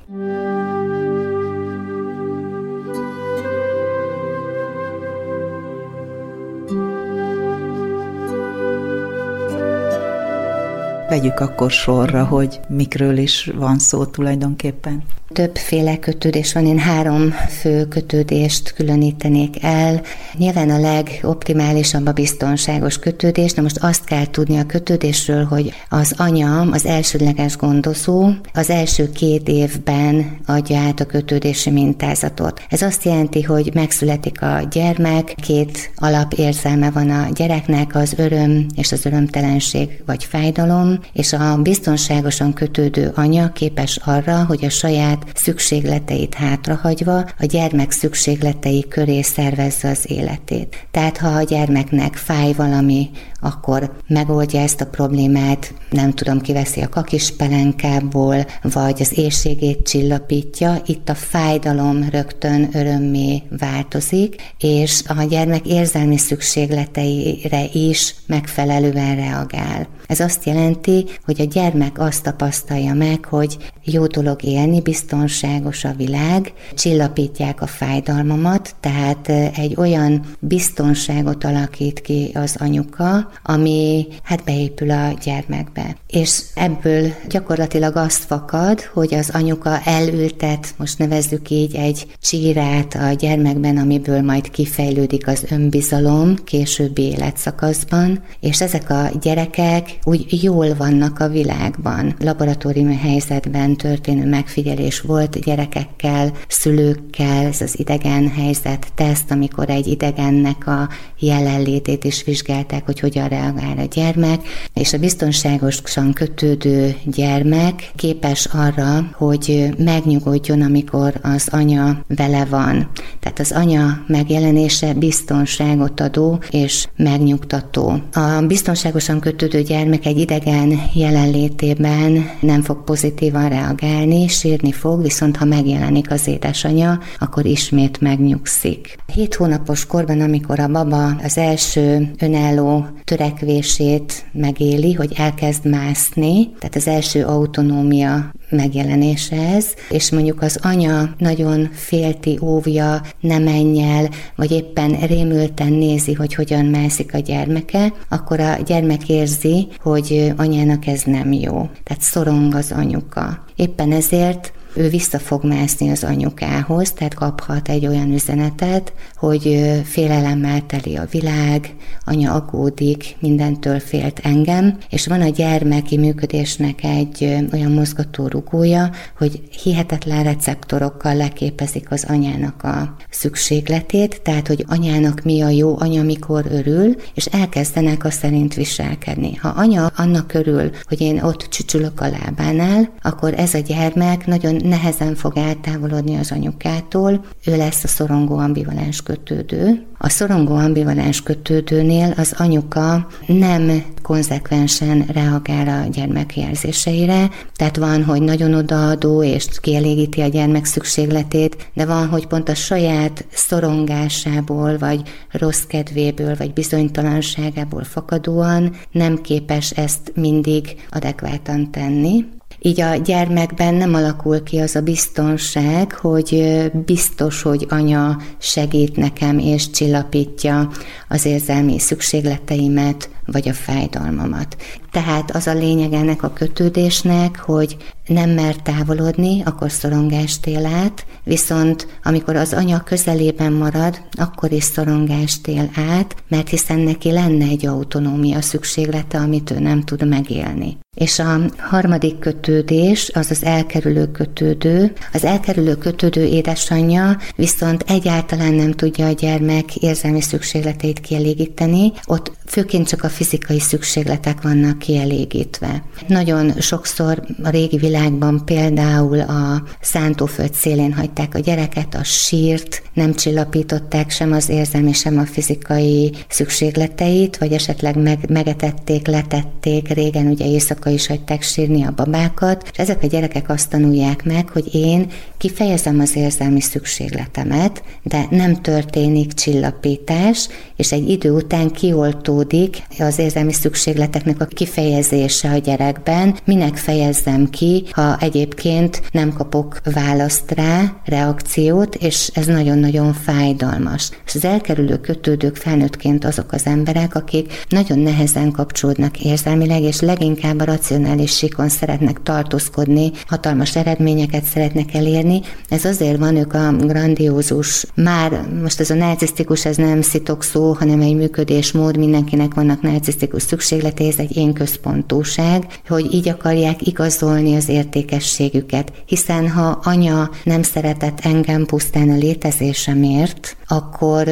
Vegyük 11.09 11.39
akkor 11.39 11.71
sorra, 11.71 12.25
hogy 12.25 12.59
mikről 12.67 13.17
is 13.17 13.51
van 13.55 13.79
szó 13.79 14.05
tulajdonképpen. 14.05 15.03
Többféle 15.33 15.99
kötődés 15.99 16.53
van, 16.53 16.65
én 16.65 16.79
három 16.79 17.31
fő 17.59 17.85
kötődést 17.85 18.73
különítenék 18.73 19.63
el. 19.63 20.01
Nyilván 20.37 20.69
a 20.69 20.79
legoptimálisabb 20.79 22.07
a 22.07 22.11
biztonságos 22.11 22.99
kötődés, 22.99 23.53
de 23.53 23.61
most 23.61 23.77
azt 23.77 24.03
kell 24.03 24.25
tudni 24.25 24.57
a 24.57 24.65
kötődésről, 24.65 25.43
hogy 25.43 25.73
az 25.89 26.13
anya, 26.17 26.61
az 26.61 26.85
elsődleges 26.85 27.57
gondozó 27.57 28.29
az 28.53 28.69
első 28.69 29.11
két 29.11 29.47
évben 29.47 30.37
adja 30.45 30.79
át 30.79 30.99
a 30.99 31.05
kötődési 31.05 31.69
mintázatot. 31.69 32.61
Ez 32.69 32.81
azt 32.81 33.03
jelenti, 33.03 33.41
hogy 33.41 33.71
megszületik 33.73 34.41
a 34.41 34.67
gyermek, 34.71 35.35
két 35.41 35.91
alapérzelme 35.95 36.91
van 36.91 37.09
a 37.09 37.29
gyereknek, 37.33 37.95
az 37.95 38.13
öröm 38.17 38.65
és 38.75 38.91
az 38.91 39.05
örömtelenség 39.05 40.03
vagy 40.05 40.23
fájdalom, 40.23 40.99
és 41.13 41.33
a 41.33 41.57
biztonságosan 41.61 42.53
kötődő 42.53 43.11
anya 43.15 43.51
képes 43.51 43.99
arra, 44.05 44.45
hogy 44.45 44.65
a 44.65 44.69
saját 44.69 45.20
szükségleteit 45.33 46.33
hátrahagyva 46.33 47.17
a 47.39 47.45
gyermek 47.45 47.91
szükségletei 47.91 48.85
köré 48.89 49.21
szervezze 49.21 49.89
az 49.89 50.11
életét. 50.11 50.87
Tehát 50.91 51.17
ha 51.17 51.27
a 51.27 51.43
gyermeknek 51.43 52.15
fáj 52.15 52.53
valami 52.53 53.09
akkor 53.41 53.91
megoldja 54.07 54.59
ezt 54.59 54.81
a 54.81 54.85
problémát, 54.85 55.73
nem 55.89 56.11
tudom, 56.11 56.41
kiveszi 56.41 56.81
a 56.81 56.89
kakispelenkából, 56.89 58.45
vagy 58.61 59.01
az 59.01 59.17
éjségét 59.17 59.87
csillapítja, 59.87 60.81
itt 60.85 61.09
a 61.09 61.15
fájdalom 61.15 62.09
rögtön 62.09 62.69
örömmé 62.73 63.43
változik, 63.59 64.35
és 64.59 65.03
a 65.07 65.23
gyermek 65.23 65.67
érzelmi 65.67 66.17
szükségleteire 66.17 67.63
is 67.73 68.15
megfelelően 68.25 69.15
reagál. 69.15 69.87
Ez 70.07 70.19
azt 70.19 70.45
jelenti, 70.45 71.05
hogy 71.25 71.41
a 71.41 71.45
gyermek 71.45 71.99
azt 71.99 72.23
tapasztalja 72.23 72.93
meg, 72.93 73.25
hogy 73.25 73.57
jó 73.83 74.07
dolog 74.07 74.43
élni, 74.43 74.81
biztonságos 74.81 75.83
a 75.83 75.93
világ, 75.97 76.53
csillapítják 76.73 77.61
a 77.61 77.67
fájdalmamat, 77.67 78.75
tehát 78.79 79.29
egy 79.55 79.75
olyan 79.77 80.25
biztonságot 80.39 81.43
alakít 81.43 82.01
ki 82.01 82.31
az 82.33 82.55
anyuka, 82.59 83.30
ami 83.43 84.07
hát 84.23 84.43
beépül 84.43 84.91
a 84.91 85.13
gyermekbe. 85.23 85.95
És 86.07 86.41
ebből 86.55 87.13
gyakorlatilag 87.29 87.95
azt 87.95 88.23
fakad, 88.23 88.81
hogy 88.81 89.13
az 89.13 89.29
anyuka 89.33 89.79
elültet, 89.83 90.73
most 90.77 90.97
nevezzük 90.97 91.49
így 91.49 91.75
egy 91.75 92.05
csírát 92.21 92.95
a 92.95 93.13
gyermekben, 93.13 93.77
amiből 93.77 94.21
majd 94.21 94.49
kifejlődik 94.49 95.27
az 95.27 95.45
önbizalom 95.49 96.35
későbbi 96.43 97.01
életszakaszban, 97.01 98.23
és 98.39 98.61
ezek 98.61 98.89
a 98.89 99.09
gyerekek 99.21 99.99
úgy 100.03 100.43
jól 100.43 100.75
vannak 100.75 101.19
a 101.19 101.29
világban. 101.29 102.15
Laboratóriumi 102.19 102.95
helyzetben 102.95 103.75
történő 103.75 104.29
megfigyelés 104.29 105.01
volt 105.01 105.43
gyerekekkel, 105.43 106.31
szülőkkel, 106.47 107.45
ez 107.45 107.61
az 107.61 107.79
idegen 107.79 108.29
helyzet 108.29 108.87
teszt, 108.95 109.31
amikor 109.31 109.69
egy 109.69 109.87
idegennek 109.87 110.67
a 110.67 110.89
jelenlétét 111.19 112.03
is 112.03 112.23
vizsgálták, 112.23 112.85
hogy 112.85 112.99
hogyan 113.21 113.53
reagál 113.53 113.77
a 113.77 113.87
gyermek, 113.93 114.41
és 114.73 114.93
a 114.93 114.97
biztonságosan 114.97 116.13
kötődő 116.13 116.95
gyermek 117.05 117.91
képes 117.95 118.45
arra, 118.45 119.09
hogy 119.13 119.69
megnyugodjon, 119.77 120.61
amikor 120.61 121.13
az 121.21 121.47
anya 121.51 122.05
vele 122.07 122.45
van. 122.45 122.89
Tehát 123.19 123.39
az 123.39 123.51
anya 123.51 124.03
megjelenése 124.07 124.93
biztonságot 124.93 125.99
adó 125.99 126.39
és 126.49 126.87
megnyugtató. 126.95 128.01
A 128.13 128.41
biztonságosan 128.47 129.19
kötődő 129.19 129.61
gyermek 129.61 130.05
egy 130.05 130.17
idegen 130.17 130.81
jelenlétében 130.93 132.29
nem 132.39 132.61
fog 132.61 132.83
pozitívan 132.83 133.49
reagálni, 133.49 134.27
sírni 134.27 134.71
fog, 134.71 135.01
viszont 135.01 135.37
ha 135.37 135.45
megjelenik 135.45 136.11
az 136.11 136.27
édesanyja, 136.27 136.99
akkor 137.19 137.45
ismét 137.45 138.01
megnyugszik. 138.01 138.97
Hét 139.13 139.35
hónapos 139.35 139.85
korban, 139.85 140.21
amikor 140.21 140.59
a 140.59 140.67
baba 140.67 141.05
az 141.23 141.37
első 141.37 142.11
önálló 142.19 142.85
törekvését 143.11 144.25
megéli, 144.31 144.93
hogy 144.93 145.13
elkezd 145.15 145.65
mászni, 145.65 146.49
tehát 146.59 146.75
az 146.75 146.87
első 146.87 147.25
autonómia 147.25 148.33
megjelenése 148.49 149.35
ez, 149.35 149.73
és 149.89 150.11
mondjuk 150.11 150.41
az 150.41 150.59
anya 150.61 151.15
nagyon 151.17 151.69
félti, 151.73 152.39
óvja, 152.41 153.01
nem 153.19 153.43
menj 153.43 153.83
el, 153.83 154.09
vagy 154.35 154.51
éppen 154.51 154.91
rémülten 154.91 155.73
nézi, 155.73 156.13
hogy 156.13 156.33
hogyan 156.33 156.65
mászik 156.65 157.13
a 157.13 157.17
gyermeke, 157.17 157.93
akkor 158.09 158.39
a 158.39 158.57
gyermek 158.65 159.09
érzi, 159.09 159.67
hogy 159.79 160.33
anyának 160.37 160.87
ez 160.87 161.01
nem 161.05 161.31
jó. 161.31 161.69
Tehát 161.83 162.01
szorong 162.01 162.55
az 162.55 162.71
anyuka. 162.71 163.45
Éppen 163.55 163.91
ezért 163.91 164.53
ő 164.73 164.89
vissza 164.89 165.19
fog 165.19 165.45
mászni 165.45 165.89
az 165.89 166.03
anyukához, 166.03 166.91
tehát 166.91 167.13
kaphat 167.13 167.69
egy 167.69 167.87
olyan 167.87 168.13
üzenetet, 168.13 168.93
hogy 169.15 169.71
félelemmel 169.83 170.65
teli 170.65 170.95
a 170.95 171.07
világ, 171.11 171.75
anya 172.05 172.33
aggódik, 172.33 173.15
mindentől 173.19 173.79
félt 173.79 174.19
engem, 174.23 174.77
és 174.89 175.07
van 175.07 175.21
a 175.21 175.29
gyermeki 175.29 175.97
működésnek 175.97 176.83
egy 176.83 177.47
olyan 177.53 177.71
mozgató 177.71 178.27
rugója, 178.27 178.89
hogy 179.17 179.41
hihetetlen 179.63 180.23
receptorokkal 180.23 181.15
leképezik 181.15 181.91
az 181.91 182.05
anyának 182.07 182.63
a 182.63 182.95
szükségletét, 183.09 184.21
tehát 184.21 184.47
hogy 184.47 184.65
anyának 184.67 185.21
mi 185.23 185.41
a 185.41 185.49
jó, 185.49 185.79
anya 185.79 186.03
mikor 186.03 186.45
örül, 186.49 186.95
és 187.13 187.25
elkezdenek 187.25 188.05
azt 188.05 188.19
szerint 188.19 188.53
viselkedni. 188.53 189.35
Ha 189.35 189.49
anya 189.49 189.91
annak 189.95 190.33
örül, 190.33 190.69
hogy 190.83 191.01
én 191.01 191.21
ott 191.23 191.47
csücsülök 191.49 192.01
a 192.01 192.09
lábánál, 192.09 192.89
akkor 193.01 193.33
ez 193.33 193.53
a 193.53 193.59
gyermek 193.59 194.25
nagyon 194.25 194.60
nehezen 194.63 195.15
fog 195.15 195.37
eltávolodni 195.37 196.15
az 196.15 196.31
anyukától, 196.31 197.25
ő 197.45 197.57
lesz 197.57 197.83
a 197.83 197.87
szorongó 197.87 198.37
ambivalens 198.37 199.01
kötődő. 199.03 199.85
A 199.97 200.09
szorongó 200.09 200.55
ambivalens 200.55 201.21
kötődőnél 201.23 202.13
az 202.17 202.33
anyuka 202.37 203.07
nem 203.27 203.83
konzekvensen 204.01 205.05
reagál 205.13 205.83
a 205.83 205.89
gyermek 205.89 206.37
jelzéseire, 206.37 207.29
tehát 207.55 207.77
van, 207.77 208.03
hogy 208.03 208.21
nagyon 208.21 208.53
odaadó 208.53 209.23
és 209.23 209.47
kielégíti 209.61 210.21
a 210.21 210.27
gyermek 210.27 210.65
szükségletét, 210.65 211.69
de 211.73 211.85
van, 211.85 212.07
hogy 212.07 212.27
pont 212.27 212.49
a 212.49 212.55
saját 212.55 213.25
szorongásából, 213.31 214.77
vagy 214.77 215.01
rossz 215.31 215.63
kedvéből, 215.67 216.35
vagy 216.35 216.53
bizonytalanságából 216.53 217.83
fakadóan 217.83 218.75
nem 218.91 219.21
képes 219.21 219.71
ezt 219.71 220.11
mindig 220.15 220.75
adekvátan 220.89 221.71
tenni. 221.71 222.25
Így 222.63 222.81
a 222.81 222.95
gyermekben 222.95 223.73
nem 223.73 223.93
alakul 223.93 224.43
ki 224.43 224.57
az 224.57 224.75
a 224.75 224.81
biztonság, 224.81 225.93
hogy 225.93 226.61
biztos, 226.85 227.41
hogy 227.41 227.65
anya 227.69 228.17
segít 228.37 228.95
nekem 228.95 229.39
és 229.39 229.69
csillapítja 229.69 230.69
az 231.09 231.25
érzelmi 231.25 231.79
szükségleteimet, 231.79 233.09
vagy 233.25 233.49
a 233.49 233.53
fájdalmamat. 233.53 234.55
Tehát 234.91 235.35
az 235.35 235.47
a 235.47 235.53
lényeg 235.53 235.93
ennek 235.93 236.23
a 236.23 236.33
kötődésnek, 236.33 237.39
hogy 237.39 237.77
nem 238.07 238.29
mer 238.29 238.55
távolodni, 238.55 239.41
akkor 239.45 239.71
szorongást 239.71 240.45
él 240.45 240.65
át, 240.65 241.05
viszont 241.23 241.87
amikor 242.03 242.35
az 242.35 242.53
anya 242.53 242.83
közelében 242.83 243.53
marad, 243.53 244.01
akkor 244.11 244.51
is 244.51 244.63
szorongást 244.63 245.47
él 245.47 245.69
át, 245.89 246.15
mert 246.27 246.49
hiszen 246.49 246.79
neki 246.79 247.11
lenne 247.11 247.45
egy 247.45 247.65
autonómia 247.65 248.41
szükséglete, 248.41 249.17
amit 249.17 249.51
ő 249.51 249.59
nem 249.59 249.81
tud 249.81 250.07
megélni. 250.07 250.77
És 250.95 251.19
a 251.19 251.39
harmadik 251.57 252.19
kötődés 252.19 253.11
az 253.13 253.31
az 253.31 253.43
elkerülő 253.43 254.11
kötődő. 254.11 254.93
Az 255.13 255.23
elkerülő 255.23 255.75
kötődő 255.75 256.23
édesanyja 256.23 257.17
viszont 257.35 257.83
egyáltalán 257.87 258.53
nem 258.53 258.71
tudja 258.71 259.07
a 259.07 259.11
gyermek 259.11 259.75
érzelmi 259.75 260.21
szükségleteit 260.21 260.99
kielégíteni, 260.99 261.91
ott 262.05 262.31
főként 262.45 262.87
csak 262.87 263.03
a 263.03 263.09
fizikai 263.21 263.59
szükségletek 263.59 264.41
vannak 264.41 264.77
kielégítve. 264.77 265.83
Nagyon 266.07 266.51
sokszor 266.59 267.23
a 267.43 267.49
régi 267.49 267.77
világban 267.77 268.45
például 268.45 269.19
a 269.19 269.63
szántóföld 269.81 270.53
szélén 270.53 270.93
hagyták 270.93 271.35
a 271.35 271.39
gyereket, 271.39 271.95
a 271.95 272.03
sírt, 272.03 272.83
nem 272.93 273.13
csillapították 273.13 274.09
sem 274.09 274.31
az 274.31 274.49
érzelmi, 274.49 274.93
sem 274.93 275.17
a 275.17 275.25
fizikai 275.25 276.13
szükségleteit, 276.29 277.37
vagy 277.37 277.53
esetleg 277.53 277.95
meg, 278.01 278.29
megetették, 278.29 279.07
letették, 279.07 279.87
régen 279.87 280.27
ugye 280.27 280.45
éjszaka 280.45 280.89
is 280.89 281.07
hagyták 281.07 281.41
sírni 281.41 281.83
a 281.83 281.93
babákat, 281.95 282.69
és 282.71 282.77
ezek 282.77 283.03
a 283.03 283.07
gyerekek 283.07 283.49
azt 283.49 283.69
tanulják 283.69 284.23
meg, 284.23 284.49
hogy 284.49 284.75
én 284.75 285.07
kifejezem 285.37 285.99
az 285.99 286.15
érzelmi 286.15 286.61
szükségletemet, 286.61 287.83
de 288.03 288.25
nem 288.29 288.61
történik 288.61 289.33
csillapítás, 289.33 290.47
és 290.75 290.91
egy 290.91 291.09
idő 291.09 291.31
után 291.31 291.71
kioltódik 291.71 292.83
az 293.05 293.19
érzelmi 293.19 293.53
szükségleteknek 293.53 294.41
a 294.41 294.45
kifejezése 294.45 295.49
a 295.49 295.57
gyerekben, 295.57 296.35
minek 296.45 296.77
fejezzem 296.77 297.49
ki, 297.49 297.83
ha 297.91 298.17
egyébként 298.19 299.01
nem 299.11 299.33
kapok 299.33 299.81
választ 299.93 300.51
rá, 300.51 301.01
reakciót, 301.05 301.95
és 301.95 302.31
ez 302.33 302.45
nagyon-nagyon 302.45 303.13
fájdalmas. 303.13 304.09
És 304.25 304.35
az 304.35 304.45
elkerülő 304.45 304.99
kötődők 304.99 305.55
felnőttként 305.55 306.25
azok 306.25 306.51
az 306.51 306.65
emberek, 306.65 307.15
akik 307.15 307.65
nagyon 307.69 307.99
nehezen 307.99 308.51
kapcsolódnak 308.51 309.19
érzelmileg, 309.19 309.81
és 309.81 309.99
leginkább 309.99 310.59
a 310.59 310.65
racionális 310.65 311.35
síkon 311.35 311.69
szeretnek 311.69 312.23
tartózkodni, 312.23 313.11
hatalmas 313.27 313.75
eredményeket 313.75 314.43
szeretnek 314.43 314.93
elérni. 314.93 315.41
Ez 315.69 315.85
azért 315.85 316.17
van, 316.17 316.35
ők 316.35 316.53
a 316.53 316.71
grandiózus, 316.71 317.85
már 317.95 318.41
most 318.61 318.79
ez 318.79 318.89
a 318.89 318.95
narcisztikus, 318.95 319.65
ez 319.65 319.75
nem 319.75 320.01
szitok 320.01 320.43
szó, 320.43 320.73
hanem 320.73 321.01
egy 321.01 321.15
működésmód, 321.15 321.97
mindenkinek 321.97 322.53
vannak 322.53 322.81
narcisztikus 322.91 323.41
szükségletei, 323.41 324.07
ez 324.07 324.17
egy 324.17 324.37
én 324.37 324.53
központúság, 324.53 325.67
hogy 325.87 326.13
így 326.13 326.29
akarják 326.29 326.87
igazolni 326.87 327.55
az 327.55 327.69
értékességüket, 327.69 328.91
hiszen 329.05 329.49
ha 329.49 329.79
anya 329.83 330.29
nem 330.43 330.63
szeretett 330.63 331.19
engem 331.19 331.65
pusztán 331.65 332.09
a 332.09 332.15
létezésemért, 332.15 333.55
akkor 333.67 334.27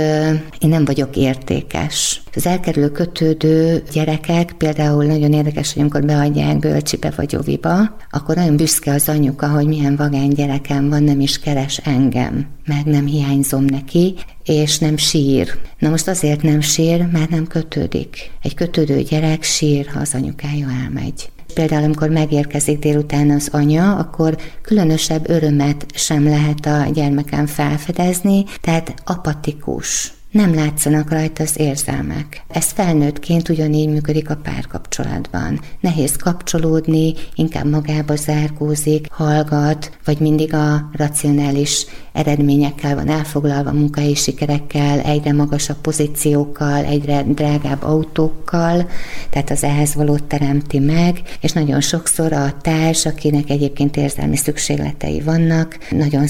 én 0.59 0.69
nem 0.69 0.85
vagyok 0.85 1.15
értékes. 1.15 2.21
Az 2.35 2.45
elkerülő 2.45 2.89
kötődő 2.91 3.83
gyerekek 3.91 4.51
például 4.57 5.05
nagyon 5.05 5.33
érdekes, 5.33 5.73
hogy 5.73 5.81
amikor 5.81 6.05
beadják 6.05 6.59
bölcsibe 6.59 7.13
vagy 7.15 7.35
oviba, 7.35 7.95
akkor 8.11 8.35
nagyon 8.35 8.55
büszke 8.55 8.93
az 8.93 9.09
anyuka, 9.09 9.47
hogy 9.47 9.67
milyen 9.67 9.95
vagány 9.95 10.29
gyerekem 10.29 10.89
van, 10.89 11.03
nem 11.03 11.19
is 11.19 11.39
keres 11.39 11.77
engem 11.77 12.47
meg 12.69 12.85
nem 12.85 13.05
hiányzom 13.05 13.63
neki, 13.63 14.15
és 14.43 14.77
nem 14.77 14.97
sír. 14.97 15.57
Na 15.79 15.89
most 15.89 16.07
azért 16.07 16.41
nem 16.41 16.61
sír, 16.61 17.05
mert 17.11 17.29
nem 17.29 17.47
kötődik. 17.47 18.31
Egy 18.41 18.53
kötődő 18.53 19.01
gyerek 19.01 19.43
sír, 19.43 19.87
ha 19.87 19.99
az 19.99 20.13
anyukája 20.13 20.67
elmegy. 20.83 21.29
Például, 21.53 21.83
amikor 21.83 22.09
megérkezik 22.09 22.79
délután 22.79 23.29
az 23.29 23.49
anya, 23.51 23.95
akkor 23.95 24.37
különösebb 24.61 25.29
örömet 25.29 25.85
sem 25.93 26.23
lehet 26.23 26.65
a 26.65 26.89
gyermeken 26.93 27.47
felfedezni, 27.47 28.43
tehát 28.61 28.93
apatikus 29.05 30.13
nem 30.31 30.53
látszanak 30.53 31.11
rajta 31.11 31.43
az 31.43 31.59
érzelmek. 31.59 32.43
Ez 32.47 32.65
felnőttként 32.65 33.49
ugyanígy 33.49 33.89
működik 33.89 34.29
a 34.29 34.39
párkapcsolatban. 34.43 35.59
Nehéz 35.79 36.15
kapcsolódni, 36.15 37.13
inkább 37.35 37.69
magába 37.69 38.15
zárkózik, 38.15 39.07
hallgat, 39.11 39.97
vagy 40.05 40.19
mindig 40.19 40.53
a 40.53 40.89
racionális 40.93 41.85
eredményekkel 42.13 42.95
van 42.95 43.09
elfoglalva, 43.09 43.71
munkai 43.71 44.15
sikerekkel, 44.15 44.99
egyre 44.99 45.33
magasabb 45.33 45.77
pozíciókkal, 45.77 46.83
egyre 46.85 47.23
drágább 47.23 47.83
autókkal, 47.83 48.89
tehát 49.29 49.49
az 49.49 49.63
ehhez 49.63 49.95
valót 49.95 50.23
teremti 50.23 50.79
meg, 50.79 51.21
és 51.41 51.51
nagyon 51.51 51.81
sokszor 51.81 52.33
a 52.33 52.53
társ, 52.61 53.05
akinek 53.05 53.49
egyébként 53.49 53.97
érzelmi 53.97 54.35
szükségletei 54.35 55.21
vannak, 55.21 55.77
nagyon 55.89 56.27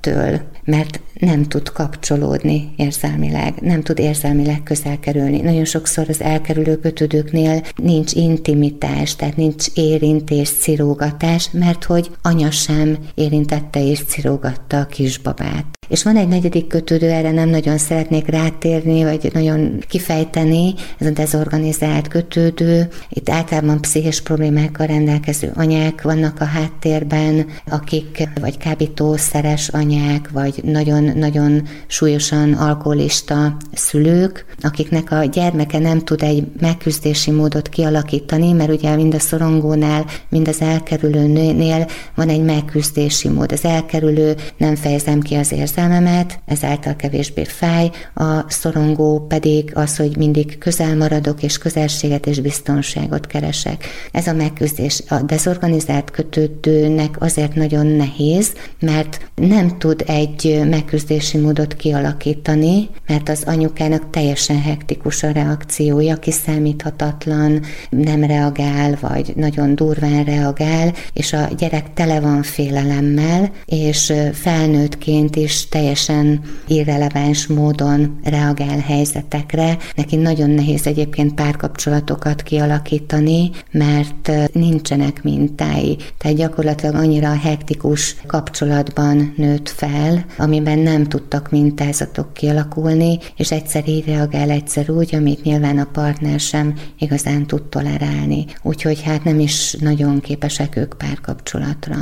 szenvedettől, 0.00 0.40
mert 0.64 1.00
nem 1.14 1.42
tud 1.42 1.68
kapcsolódni 1.68 2.72
érzelmileg, 2.76 3.54
nem 3.60 3.82
tud 3.82 3.98
érzelmileg 3.98 4.62
közel 4.62 4.98
kerülni. 4.98 5.40
Nagyon 5.40 5.64
sokszor 5.64 6.08
az 6.08 6.20
elkerülő 6.20 6.76
kötődőknél 6.76 7.62
nincs 7.76 8.12
intimitás, 8.12 9.16
tehát 9.16 9.36
nincs 9.36 9.66
érintés, 9.74 10.50
cirógatás, 10.50 11.50
mert 11.52 11.84
hogy 11.84 12.10
anya 12.22 12.50
sem 12.50 12.98
érintette 13.14 13.84
és 13.84 14.04
cirógatta 14.04 14.80
a 14.80 14.86
kisbabát. 14.86 15.79
És 15.90 16.02
van 16.02 16.16
egy 16.16 16.28
negyedik 16.28 16.66
kötődő, 16.66 17.10
erre 17.10 17.30
nem 17.30 17.48
nagyon 17.48 17.78
szeretnék 17.78 18.26
rátérni, 18.26 19.04
vagy 19.04 19.30
nagyon 19.32 19.84
kifejteni, 19.88 20.74
ez 20.98 21.06
a 21.06 21.10
dezorganizált 21.10 22.08
kötődő. 22.08 22.88
Itt 23.08 23.30
általában 23.30 23.80
pszichés 23.80 24.20
problémákkal 24.20 24.86
rendelkező 24.86 25.52
anyák 25.54 26.02
vannak 26.02 26.40
a 26.40 26.44
háttérben, 26.44 27.46
akik 27.70 28.28
vagy 28.40 28.56
kábítószeres 28.56 29.68
anyák, 29.68 30.30
vagy 30.32 30.60
nagyon-nagyon 30.64 31.62
súlyosan 31.86 32.52
alkoholista 32.52 33.56
szülők, 33.72 34.44
akiknek 34.62 35.12
a 35.12 35.24
gyermeke 35.24 35.78
nem 35.78 35.98
tud 35.98 36.22
egy 36.22 36.46
megküzdési 36.60 37.30
módot 37.30 37.68
kialakítani, 37.68 38.52
mert 38.52 38.70
ugye 38.70 38.96
mind 38.96 39.14
a 39.14 39.18
szorongónál, 39.18 40.04
mind 40.28 40.48
az 40.48 40.60
elkerülőnél 40.60 41.86
van 42.14 42.28
egy 42.28 42.42
megküzdési 42.42 43.28
mód. 43.28 43.52
Az 43.52 43.64
elkerülő 43.64 44.34
nem 44.56 44.74
fejezem 44.74 45.20
ki 45.20 45.34
az 45.34 45.52
érzelmemet, 45.80 46.40
ezáltal 46.46 46.96
kevésbé 46.96 47.44
fáj, 47.44 47.90
a 48.14 48.50
szorongó 48.50 49.26
pedig 49.28 49.70
az, 49.74 49.96
hogy 49.96 50.16
mindig 50.16 50.58
közel 50.58 50.96
maradok, 50.96 51.42
és 51.42 51.58
közelséget 51.58 52.26
és 52.26 52.40
biztonságot 52.40 53.26
keresek. 53.26 53.84
Ez 54.12 54.26
a 54.26 54.32
megküzdés 54.32 55.02
a 55.08 55.22
dezorganizált 55.22 56.10
kötődőnek 56.10 57.20
azért 57.20 57.54
nagyon 57.54 57.86
nehéz, 57.86 58.52
mert 58.80 59.30
nem 59.34 59.78
tud 59.78 60.04
egy 60.06 60.60
megküzdési 60.70 61.38
módot 61.38 61.76
kialakítani, 61.76 62.88
mert 63.06 63.28
az 63.28 63.42
anyukának 63.46 64.10
teljesen 64.10 64.60
hektikus 64.62 65.22
a 65.22 65.30
reakciója, 65.30 66.16
kiszámíthatatlan, 66.16 67.60
nem 67.90 68.24
reagál, 68.24 68.98
vagy 69.00 69.32
nagyon 69.36 69.74
durván 69.74 70.24
reagál, 70.24 70.92
és 71.12 71.32
a 71.32 71.48
gyerek 71.58 71.92
tele 71.94 72.20
van 72.20 72.42
félelemmel, 72.42 73.50
és 73.64 74.12
felnőttként 74.32 75.36
is 75.36 75.68
teljesen 75.70 76.40
irreleváns 76.66 77.46
módon 77.46 78.18
reagál 78.24 78.78
helyzetekre. 78.78 79.76
Neki 79.94 80.16
nagyon 80.16 80.50
nehéz 80.50 80.86
egyébként 80.86 81.34
párkapcsolatokat 81.34 82.42
kialakítani, 82.42 83.50
mert 83.70 84.30
nincsenek 84.52 85.22
mintái. 85.22 85.96
Tehát 86.18 86.36
gyakorlatilag 86.36 86.94
annyira 86.94 87.38
hektikus 87.38 88.16
kapcsolatban 88.26 89.34
nőtt 89.36 89.68
fel, 89.68 90.24
amiben 90.38 90.78
nem 90.78 91.04
tudtak 91.04 91.50
mintázatok 91.50 92.32
kialakulni, 92.32 93.18
és 93.36 93.50
egyszer 93.50 93.88
így 93.88 94.04
reagál, 94.06 94.50
egyszer 94.50 94.90
úgy, 94.90 95.14
amit 95.14 95.42
nyilván 95.42 95.78
a 95.78 95.88
partner 95.92 96.40
sem 96.40 96.74
igazán 96.98 97.46
tud 97.46 97.62
tolerálni. 97.62 98.44
Úgyhogy 98.62 99.02
hát 99.02 99.24
nem 99.24 99.40
is 99.40 99.72
nagyon 99.80 100.20
képesek 100.20 100.76
ők 100.76 100.94
párkapcsolatra. 100.98 101.96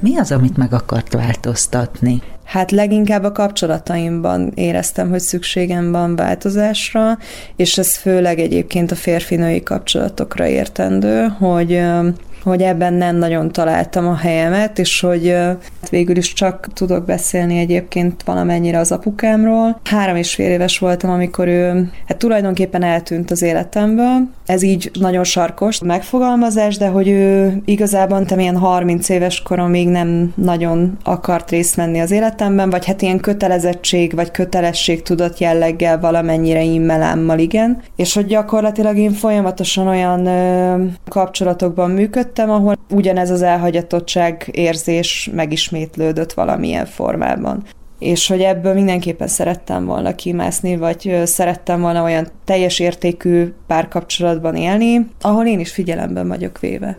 Mi 0.00 0.18
az, 0.18 0.32
amit 0.32 0.56
meg 0.56 0.72
akart 0.72 1.12
változtatni? 1.12 2.22
Hát 2.44 2.70
leginkább 2.70 3.24
a 3.24 3.32
kapcsolataimban 3.32 4.52
éreztem, 4.54 5.10
hogy 5.10 5.20
szükségem 5.20 5.90
van 5.90 6.16
változásra, 6.16 7.18
és 7.56 7.78
ez 7.78 7.96
főleg 7.96 8.38
egyébként 8.38 8.90
a 8.90 8.94
férfinői 8.94 9.62
kapcsolatokra 9.62 10.46
értendő, 10.46 11.26
hogy 11.26 11.82
hogy 12.42 12.62
ebben 12.62 12.94
nem 12.94 13.16
nagyon 13.16 13.52
találtam 13.52 14.08
a 14.08 14.16
helyemet, 14.16 14.78
és 14.78 15.00
hogy 15.00 15.36
végül 15.90 16.16
is 16.16 16.32
csak 16.32 16.68
tudok 16.72 17.04
beszélni 17.04 17.58
egyébként 17.58 18.22
valamennyire 18.22 18.78
az 18.78 18.92
apukámról. 18.92 19.80
Három 19.84 20.16
és 20.16 20.34
fél 20.34 20.50
éves 20.50 20.78
voltam, 20.78 21.10
amikor 21.10 21.48
ő 21.48 21.90
hát 22.06 22.18
tulajdonképpen 22.18 22.82
eltűnt 22.82 23.30
az 23.30 23.42
életemből. 23.42 24.28
Ez 24.46 24.62
így 24.62 24.90
nagyon 25.00 25.24
sarkos 25.24 25.80
megfogalmazás, 25.80 26.76
de 26.76 26.88
hogy 26.88 27.08
ő 27.08 27.56
igazából 27.64 28.24
te 28.24 28.40
ilyen 28.40 28.56
30 28.56 29.08
éves 29.08 29.42
koromig 29.42 29.88
nem 29.88 30.32
nagyon 30.36 30.98
akart 31.04 31.50
részt 31.50 31.74
venni 31.74 32.00
az 32.00 32.10
életemben, 32.10 32.70
vagy 32.70 32.86
hát 32.86 33.02
ilyen 33.02 33.20
kötelezettség, 33.20 34.14
vagy 34.14 34.30
kötelesség 34.30 35.02
tudott 35.02 35.38
jelleggel 35.38 36.00
valamennyire 36.00 36.62
immelámmal, 36.62 37.38
igen. 37.38 37.82
És 37.96 38.14
hogy 38.14 38.26
gyakorlatilag 38.26 38.96
én 38.96 39.12
folyamatosan 39.12 39.86
olyan 39.86 40.26
ö, 40.26 40.84
kapcsolatokban 41.08 41.90
működtem, 41.90 42.29
működtem, 42.30 42.50
ahol 42.50 42.76
ugyanez 42.90 43.30
az 43.30 43.42
elhagyatottság 43.42 44.48
érzés 44.52 45.30
megismétlődött 45.32 46.32
valamilyen 46.32 46.86
formában 46.86 47.64
és 47.98 48.26
hogy 48.26 48.40
ebből 48.40 48.74
mindenképpen 48.74 49.28
szerettem 49.28 49.86
volna 49.86 50.14
kimászni, 50.14 50.76
vagy 50.76 51.20
szerettem 51.24 51.80
volna 51.80 52.02
olyan 52.02 52.28
teljes 52.44 52.78
értékű 52.78 53.52
párkapcsolatban 53.66 54.56
élni, 54.56 55.06
ahol 55.20 55.46
én 55.46 55.60
is 55.60 55.72
figyelemben 55.72 56.28
vagyok 56.28 56.58
véve. 56.58 56.98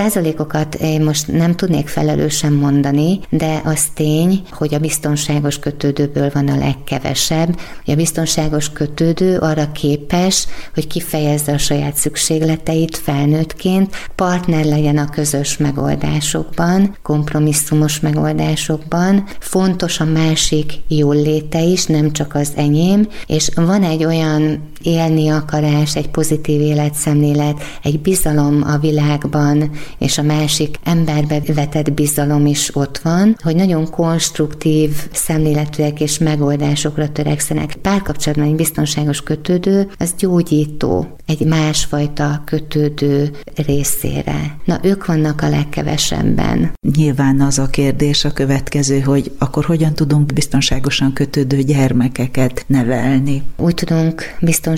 Százalékokat 0.00 0.74
én 0.74 1.02
most 1.02 1.32
nem 1.32 1.54
tudnék 1.56 1.88
felelősen 1.88 2.52
mondani, 2.52 3.20
de 3.30 3.60
az 3.64 3.86
tény, 3.94 4.42
hogy 4.50 4.74
a 4.74 4.78
biztonságos 4.78 5.58
kötődőből 5.58 6.30
van 6.34 6.48
a 6.48 6.56
legkevesebb. 6.56 7.58
A 7.86 7.94
biztonságos 7.94 8.70
kötődő 8.70 9.38
arra 9.38 9.72
képes, 9.72 10.46
hogy 10.74 10.86
kifejezze 10.86 11.52
a 11.52 11.58
saját 11.58 11.96
szükségleteit 11.96 12.96
felnőttként, 12.96 13.96
partner 14.14 14.64
legyen 14.64 14.98
a 14.98 15.10
közös 15.10 15.56
megoldásokban, 15.56 16.96
kompromisszumos 17.02 18.00
megoldásokban, 18.00 19.24
fontos 19.38 20.00
a 20.00 20.04
másik 20.04 20.72
jól 20.88 21.16
léte 21.16 21.60
is, 21.60 21.86
nem 21.86 22.12
csak 22.12 22.34
az 22.34 22.52
enyém, 22.56 23.08
és 23.26 23.50
van 23.54 23.82
egy 23.82 24.04
olyan 24.04 24.69
élni 24.82 25.28
akarás, 25.28 25.96
egy 25.96 26.08
pozitív 26.08 26.60
életszemlélet, 26.60 27.62
egy 27.82 28.00
bizalom 28.00 28.62
a 28.62 28.78
világban, 28.78 29.70
és 29.98 30.18
a 30.18 30.22
másik 30.22 30.78
emberbe 30.84 31.42
vetett 31.54 31.92
bizalom 31.92 32.46
is 32.46 32.76
ott 32.76 32.98
van, 32.98 33.36
hogy 33.42 33.56
nagyon 33.56 33.90
konstruktív 33.90 34.90
szemléletűek 35.12 36.00
és 36.00 36.18
megoldásokra 36.18 37.12
törekszenek. 37.12 37.74
Párkapcsolatban 37.74 38.48
egy 38.48 38.54
biztonságos 38.54 39.22
kötődő, 39.22 39.88
az 39.98 40.14
gyógyító 40.18 41.06
egy 41.26 41.46
másfajta 41.46 42.42
kötődő 42.44 43.30
részére. 43.66 44.56
Na, 44.64 44.78
ők 44.82 45.06
vannak 45.06 45.42
a 45.42 45.48
legkevesebben. 45.48 46.72
Nyilván 46.96 47.40
az 47.40 47.58
a 47.58 47.66
kérdés 47.66 48.24
a 48.24 48.32
következő, 48.32 49.00
hogy 49.00 49.32
akkor 49.38 49.64
hogyan 49.64 49.94
tudunk 49.94 50.32
biztonságosan 50.32 51.12
kötődő 51.12 51.62
gyermekeket 51.62 52.64
nevelni? 52.66 53.42
Úgy 53.56 53.74
tudunk 53.74 54.22
biztonságosan 54.40 54.69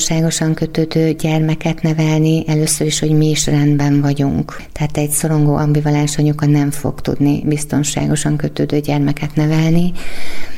kötődő 0.54 1.12
gyermeket 1.12 1.82
nevelni, 1.82 2.44
először 2.46 2.86
is, 2.86 2.98
hogy 2.98 3.12
mi 3.12 3.30
is 3.30 3.46
rendben 3.46 4.00
vagyunk. 4.00 4.62
Tehát 4.72 4.96
egy 4.96 5.10
szorongó 5.10 5.54
ambivalens 5.54 6.18
anyuka 6.18 6.46
nem 6.46 6.70
fog 6.70 7.00
tudni 7.00 7.42
biztonságosan 7.44 8.36
kötődő 8.36 8.80
gyermeket 8.80 9.34
nevelni, 9.34 9.92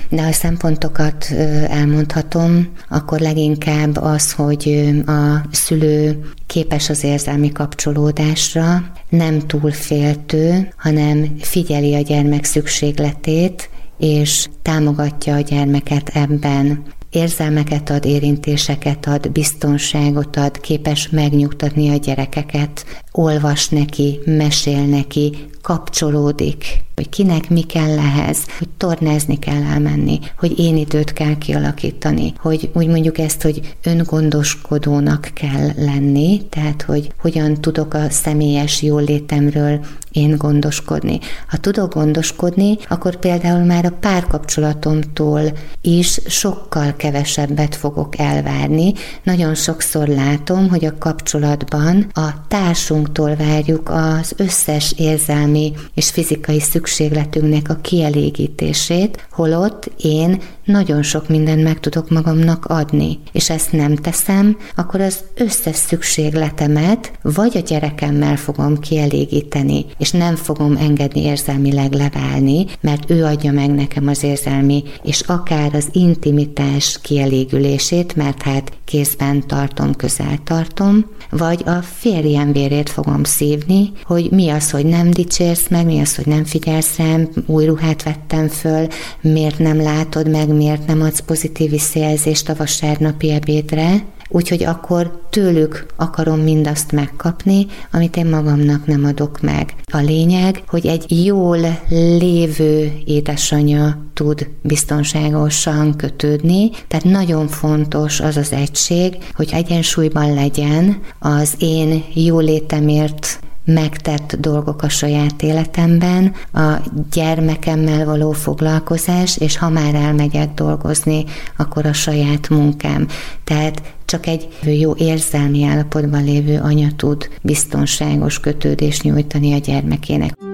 de 0.08 0.22
a 0.22 0.32
szempontokat 0.32 1.26
elmondhatom, 1.68 2.68
akkor 2.88 3.20
leginkább 3.20 3.96
az, 3.96 4.32
hogy 4.32 4.92
a 5.06 5.46
szülő 5.50 6.18
képes 6.46 6.90
az 6.90 7.04
érzelmi 7.04 7.52
kapcsolódásra, 7.52 8.82
nem 9.08 9.38
túl 9.38 9.70
féltő, 9.70 10.72
hanem 10.76 11.36
figyeli 11.40 11.94
a 11.94 12.00
gyermek 12.00 12.44
szükségletét, 12.44 13.70
és 13.98 14.48
támogatja 14.62 15.34
a 15.34 15.40
gyermeket 15.40 16.08
ebben 16.08 16.82
érzelmeket 17.14 17.90
ad, 17.90 18.04
érintéseket 18.04 19.06
ad, 19.06 19.30
biztonságot 19.30 20.36
ad, 20.36 20.60
képes 20.60 21.08
megnyugtatni 21.08 21.90
a 21.90 21.96
gyerekeket, 21.96 22.84
olvas 23.12 23.68
neki, 23.68 24.20
mesél 24.24 24.86
neki, 24.86 25.36
kapcsolódik, 25.62 26.82
hogy 26.94 27.08
kinek 27.08 27.50
mi 27.50 27.62
kell 27.62 27.98
ehhez, 27.98 28.38
hogy 28.58 28.68
tornázni 28.76 29.38
kell 29.38 29.62
elmenni, 29.62 30.18
hogy 30.38 30.58
én 30.58 30.76
időt 30.76 31.12
kell 31.12 31.38
kialakítani, 31.38 32.32
hogy 32.38 32.70
úgy 32.74 32.86
mondjuk 32.86 33.18
ezt, 33.18 33.42
hogy 33.42 33.76
öngondoskodónak 33.82 35.30
kell 35.34 35.70
lenni, 35.76 36.40
tehát 36.48 36.82
hogy 36.82 37.12
hogyan 37.18 37.54
tudok 37.60 37.94
a 37.94 38.10
személyes 38.10 38.82
jólétemről 38.82 39.80
én 40.14 40.36
gondoskodni. 40.36 41.18
Ha 41.48 41.56
tudok 41.56 41.94
gondoskodni, 41.94 42.76
akkor 42.88 43.16
például 43.16 43.64
már 43.64 43.84
a 43.84 43.96
párkapcsolatomtól 44.00 45.42
is 45.80 46.20
sokkal 46.26 46.94
kevesebbet 46.96 47.76
fogok 47.76 48.18
elvárni. 48.18 48.92
Nagyon 49.22 49.54
sokszor 49.54 50.08
látom, 50.08 50.68
hogy 50.68 50.84
a 50.84 50.98
kapcsolatban 50.98 52.06
a 52.12 52.46
társunktól 52.48 53.36
várjuk 53.36 53.90
az 53.90 54.32
összes 54.36 54.94
érzelmi 54.96 55.72
és 55.94 56.10
fizikai 56.10 56.60
szükségletünknek 56.84 57.68
a 57.68 57.78
kielégítését, 57.80 59.26
holott 59.30 59.90
én 59.96 60.40
nagyon 60.64 61.02
sok 61.02 61.28
mindent 61.28 61.62
meg 61.62 61.80
tudok 61.80 62.10
magamnak 62.10 62.64
adni, 62.64 63.18
és 63.32 63.50
ezt 63.50 63.72
nem 63.72 63.94
teszem, 63.94 64.56
akkor 64.76 65.00
az 65.00 65.18
összes 65.34 65.76
szükségletemet 65.76 67.12
vagy 67.22 67.56
a 67.56 67.60
gyerekemmel 67.60 68.36
fogom 68.36 68.78
kielégíteni, 68.78 69.84
és 69.98 70.10
nem 70.10 70.36
fogom 70.36 70.76
engedni 70.76 71.20
érzelmileg 71.20 71.92
leválni, 71.92 72.66
mert 72.80 73.10
ő 73.10 73.24
adja 73.24 73.52
meg 73.52 73.74
nekem 73.74 74.08
az 74.08 74.22
érzelmi, 74.22 74.82
és 75.02 75.20
akár 75.20 75.74
az 75.74 75.88
intimitás 75.92 76.98
kielégülését, 77.02 78.16
mert 78.16 78.42
hát 78.42 78.72
kézben 78.84 79.46
tartom, 79.46 79.94
közel 79.94 80.38
tartom, 80.44 81.06
vagy 81.30 81.62
a 81.66 81.82
férjem 81.82 82.52
vérét 82.52 82.90
fogom 82.90 83.24
szívni, 83.24 83.92
hogy 84.04 84.30
mi 84.30 84.48
az, 84.48 84.70
hogy 84.70 84.86
nem 84.86 85.10
dicsérsz 85.10 85.68
meg, 85.68 85.86
mi 85.86 86.00
az, 86.00 86.16
hogy 86.16 86.26
nem 86.26 86.44
figyelsz 86.44 86.73
rám, 86.96 87.28
új 87.46 87.64
ruhát 87.64 88.02
vettem 88.02 88.48
föl, 88.48 88.86
miért 89.20 89.58
nem 89.58 89.82
látod 89.82 90.28
meg, 90.28 90.48
miért 90.48 90.86
nem 90.86 91.02
adsz 91.02 91.20
pozitív 91.20 91.70
visszajelzést 91.70 92.48
a 92.48 92.54
vasárnapi 92.54 93.30
ebédre, 93.30 94.04
úgyhogy 94.28 94.64
akkor 94.64 95.20
tőlük 95.30 95.86
akarom 95.96 96.40
mindazt 96.40 96.92
megkapni, 96.92 97.66
amit 97.92 98.16
én 98.16 98.26
magamnak 98.26 98.86
nem 98.86 99.04
adok 99.04 99.40
meg. 99.40 99.74
A 99.92 99.98
lényeg, 99.98 100.62
hogy 100.66 100.86
egy 100.86 101.24
jól 101.24 101.58
lévő 101.88 102.92
édesanyja 103.04 104.02
tud 104.14 104.48
biztonságosan 104.62 105.96
kötődni, 105.96 106.70
tehát 106.88 107.04
nagyon 107.04 107.48
fontos 107.48 108.20
az 108.20 108.36
az 108.36 108.52
egység, 108.52 109.16
hogy 109.34 109.50
egyensúlyban 109.52 110.34
legyen 110.34 111.00
az 111.18 111.54
én 111.58 112.04
jólétemért 112.14 113.38
megtett 113.64 114.36
dolgok 114.38 114.82
a 114.82 114.88
saját 114.88 115.42
életemben, 115.42 116.32
a 116.52 116.72
gyermekemmel 117.12 118.04
való 118.04 118.32
foglalkozás, 118.32 119.36
és 119.36 119.56
ha 119.56 119.68
már 119.68 119.94
elmegyek 119.94 120.54
dolgozni, 120.54 121.24
akkor 121.56 121.86
a 121.86 121.92
saját 121.92 122.48
munkám. 122.48 123.08
Tehát 123.44 123.82
csak 124.04 124.26
egy 124.26 124.48
jó 124.62 124.94
érzelmi 124.96 125.64
állapotban 125.64 126.24
lévő 126.24 126.58
anya 126.58 126.88
tud 126.96 127.28
biztonságos 127.42 128.40
kötődést 128.40 129.02
nyújtani 129.02 129.52
a 129.52 129.58
gyermekének. 129.58 130.53